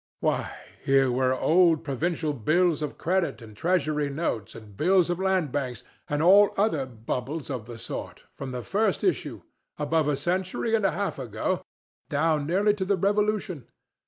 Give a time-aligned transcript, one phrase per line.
[0.19, 0.51] Why,
[0.83, 5.83] here were old provincial bills of credit and treasury notes and bills of land banks,
[6.09, 10.91] and all other bubbles of the sort, from the first issue—above a century and a
[10.97, 13.67] half ago—down nearly to the Revolution.